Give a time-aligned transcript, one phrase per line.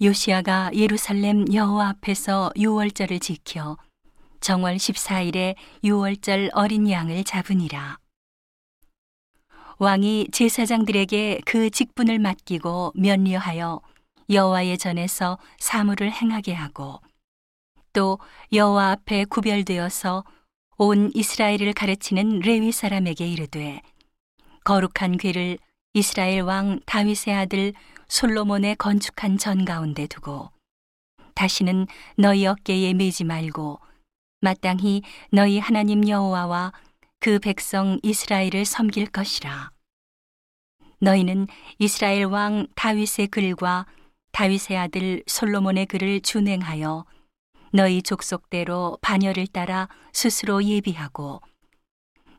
[0.00, 3.76] 요시아가 예루살렘 여호와 앞에서 유월절을 지켜
[4.38, 7.98] 정월 14일에 유월절 어린 양을 잡으니라.
[9.78, 13.80] 왕이 제사장들에게 그 직분을 맡기고 면류하여
[14.30, 17.00] 여호와의 전에서 사물을 행하게 하고
[17.92, 18.20] 또
[18.52, 20.22] 여호와 앞에 구별되어서
[20.76, 23.82] 온 이스라엘을 가르치는 레위 사람에게 이르되
[24.62, 25.58] 거룩한 궤를
[25.98, 27.72] 이스라엘 왕 다윗의 아들
[28.06, 30.52] 솔로몬의 건축한 전 가운데 두고
[31.34, 33.80] 다시는 너희 어깨에 매지 말고
[34.40, 36.72] 마땅히 너희 하나님 여호와와
[37.18, 39.72] 그 백성 이스라엘을 섬길 것이라.
[41.00, 41.48] 너희는
[41.80, 43.86] 이스라엘 왕 다윗의 글과
[44.30, 47.06] 다윗의 아들 솔로몬의 글을 준행하여
[47.72, 51.40] 너희 족속대로 반열을 따라 스스로 예비하고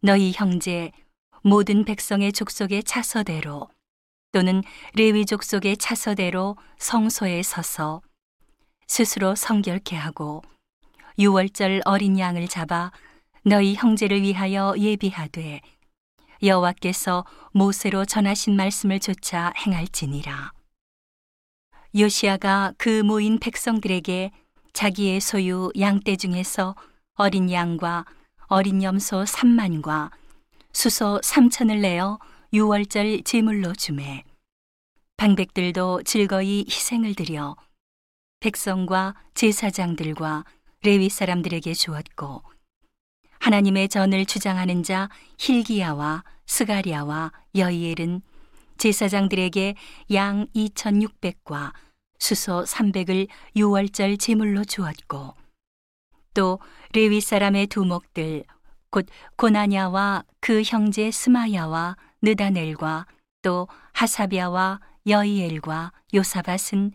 [0.00, 0.92] 너희 형제
[1.48, 3.70] 모든 백성의 족속의 차서대로
[4.32, 4.62] 또는
[4.92, 8.02] 레위 족속의 차서대로 성소에 서서
[8.86, 10.42] 스스로 성결케 하고
[11.18, 12.92] 유월절 어린 양을 잡아
[13.44, 15.62] 너희 형제를 위하여 예비하되
[16.42, 20.52] 여호와께서 모세로 전하신 말씀을 조차 행할지니라.
[21.98, 24.32] 요시아가 그 모인 백성들에게
[24.74, 26.76] 자기의 소유 양떼 중에서
[27.14, 28.04] 어린 양과
[28.48, 30.10] 어린 염소 3만과
[30.72, 32.18] 수소 3천을 내어
[32.52, 34.24] 유월절 제물로 주매.
[35.16, 37.56] 방백들도 즐거이 희생을 드려
[38.40, 40.44] 백성과 제사장들과
[40.82, 42.42] 레위 사람들에게 주었고
[43.40, 45.08] 하나님의 전을 주장하는 자
[45.38, 48.22] 힐기야와 스가리아와 여이엘은
[48.76, 49.74] 제사장들에게
[50.12, 51.72] 양 2600과
[52.20, 55.34] 수소 300을 유월절 제물로 주었고
[56.34, 56.60] 또
[56.92, 58.44] 레위 사람의 두목들
[58.90, 63.06] 곧 고나냐와 그 형제 스마야와 느다넬과
[63.42, 66.92] 또 하사비아와 여이엘과 요사밭은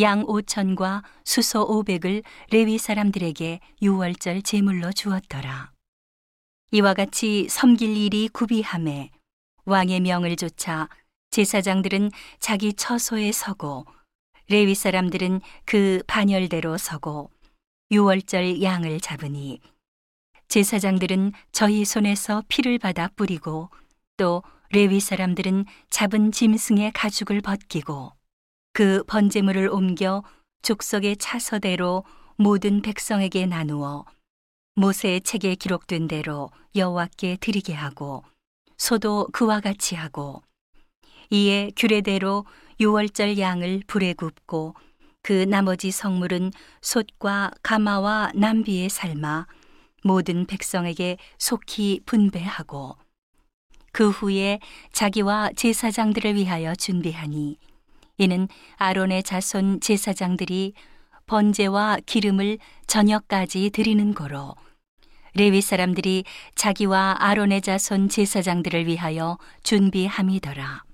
[0.00, 5.72] 양 5천과 수소 500을 레위 사람들에게 유월절 제물로 주었더라.
[6.70, 9.10] 이와 같이 섬길 일이 구비함에
[9.64, 10.88] 왕의 명을 조차
[11.30, 13.86] 제사장들은 자기 처소에 서고
[14.48, 17.30] 레위 사람들은 그 반열대로 서고
[17.90, 19.60] 유월절 양을 잡으니
[20.48, 23.70] 제사장들은 저희 손에서 피를 받아 뿌리고
[24.16, 28.12] 또 레위 사람들은 잡은 짐승의 가죽을 벗기고
[28.72, 30.22] 그 번제물을 옮겨
[30.62, 32.04] 족속의 차서대로
[32.36, 34.04] 모든 백성에게 나누어
[34.74, 38.24] 모세의 책에 기록된 대로 여호와께 드리게 하고
[38.76, 40.42] 소도 그와 같이 하고
[41.30, 42.46] 이에 규례대로
[42.80, 44.74] 유월절 양을 불에 굽고
[45.22, 49.46] 그 나머지 성물은 솥과 가마와 남비에 삶아
[50.08, 52.96] 모든 백성에게 속히 분배하고
[53.92, 54.58] 그 후에
[54.92, 57.58] 자기와 제사장들을 위하여 준비하니
[58.16, 60.72] 이는 아론의 자손 제사장들이
[61.26, 64.54] 번제와 기름을 저녁까지 드리는 거로
[65.34, 70.84] 레위 사람들이 자기와 아론의 자손 제사장들을 위하여 준비함이더라.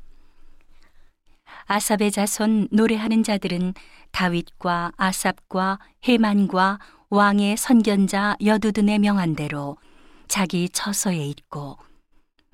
[1.67, 3.75] 아삽의 자손 노래하는 자들은
[4.11, 6.79] 다윗과 아삽과 헤만과
[7.15, 9.77] 왕의 선견자 여두둔의 명한 대로
[10.27, 11.79] 자기 처소에 있고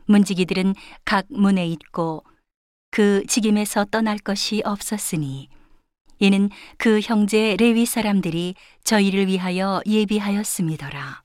[0.04, 0.74] 문지기들은
[1.06, 2.24] 각 문에 있고
[2.90, 5.48] 그 직임에서 떠날 것이 없었으니
[6.18, 8.54] 이는 그 형제 레위 사람들이
[8.84, 11.22] 저희를 위하여 예비하였음이더라.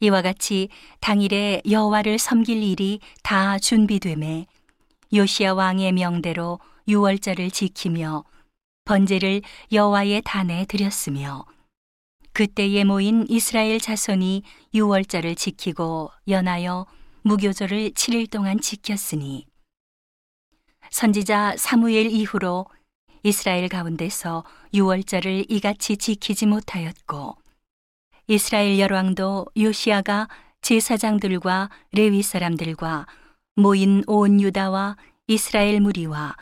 [0.00, 0.70] 이와 같이
[1.00, 4.46] 당일에 여호와를 섬길 일이 다 준비됨에
[5.12, 8.24] 요시야 왕의 명대로 유월절을 지키며
[8.86, 11.44] 번제를 여호와의 단에 드렸으며
[12.32, 14.42] 그때에 모인 이스라엘 자손이
[14.74, 16.86] 유월절을 지키고 연하여
[17.22, 19.46] 무교절을 7일 동안 지켰으니
[20.90, 22.66] 선지자 사무엘 이후로
[23.22, 27.36] 이스라엘 가운데서 유월절을 이같이 지키지 못하였고
[28.28, 30.28] 이스라엘 열왕도 요시아가
[30.62, 33.06] 제사장들과 레위 사람들과
[33.56, 36.34] 모인 온 유다와 이스라엘 무리와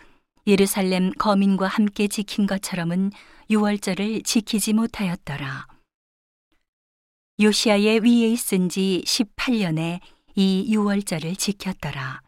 [0.46, 3.10] 예루살렘 거민과 함께 지킨 것처럼은
[3.50, 5.79] 유월절을 지키지 못하였더라.
[7.40, 10.00] 요시아의 위에 있은 지 18년에
[10.34, 12.20] 이 유월절을 지켰더라.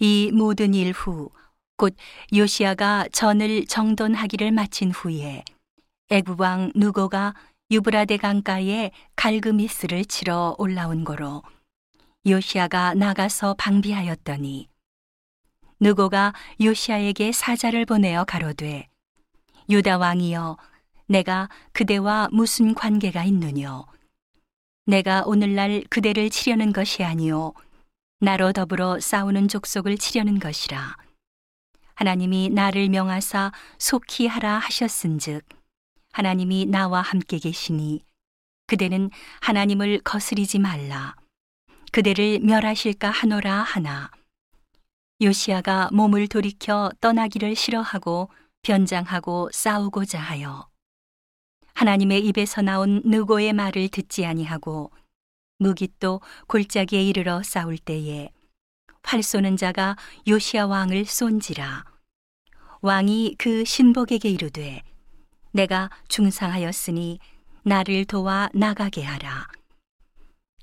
[0.00, 1.30] 이 모든 일 후,
[1.76, 1.94] 곧
[2.34, 5.44] 요시아가 전을 정돈하기를 마친 후에
[6.08, 7.34] 애굽 왕 누고가
[7.70, 11.42] 유브라데 강가에 갈그미스를 치러 올라온 거로
[12.26, 14.68] 요시아가 나가서 방비하였더니
[15.80, 18.88] 누고가 요시아에게 사자를 보내어 가로되
[19.68, 20.56] 유다 왕이여
[21.06, 23.86] 내가 그대와 무슨 관계가 있느뇨?
[24.86, 27.52] 내가 오늘날 그대를 치려는 것이 아니요
[28.20, 30.96] 나로 더불어 싸우는 족속을 치려는 것이라.
[31.94, 35.44] 하나님이 나를 명하사 속히 하라 하셨은즉
[36.12, 38.04] 하나님이 나와 함께 계시니
[38.66, 39.10] 그대는
[39.40, 41.14] 하나님을 거스리지 말라
[41.92, 44.10] 그대를 멸하실까 하노라 하나
[45.22, 48.30] 요시아가 몸을 돌이켜 떠나기를 싫어하고
[48.62, 50.68] 변장하고 싸우고자 하여
[51.74, 54.90] 하나님의 입에서 나온 느고의 말을 듣지 아니하고
[55.58, 58.30] 무깃도 골짜기에 이르러 싸울 때에
[59.02, 61.84] 활 쏘는 자가 요시아 왕을 쏜지라.
[62.80, 64.82] 왕이 그 신복에게 이르되
[65.52, 67.18] 내가 중상하였으니
[67.62, 69.48] 나를 도와 나가게 하라.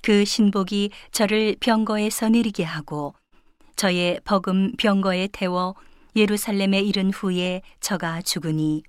[0.02, 3.14] 그 신복이 저를 병거에서 내리게 하고
[3.76, 5.74] 저의 버금 병거에 태워
[6.14, 8.82] 예루살렘에 이른 후에 저가 죽으니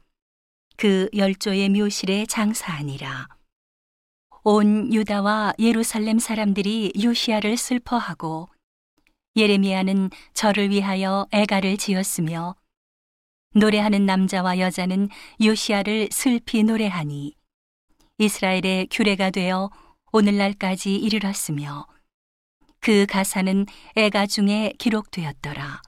[0.77, 3.27] 그 열조의 묘실에 장사하니라.
[4.43, 8.49] 온 유다와 예루살렘 사람들이 요시아를 슬퍼하고
[9.35, 12.55] 예레미야는 저를 위하여 애가를 지었으며
[13.55, 15.09] 노래하는 남자와 여자는
[15.41, 17.35] 요시아를 슬피 노래하니
[18.17, 19.71] 이스라엘의 규례가 되어
[20.11, 21.87] 오늘날까지 이르렀으며
[22.79, 23.65] 그 가사는
[23.95, 25.81] 애가 중에 기록되었더라.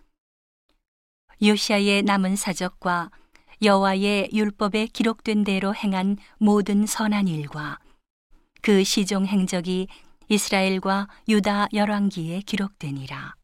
[1.44, 3.12] 요시아의 남은 사적과
[3.62, 7.80] 여호와의 율법에 기록된 대로 행한 모든 선한 일과
[8.62, 9.88] 그 시종 행적이
[10.28, 13.36] 이스라엘과 유다 열왕기에 기록되니라.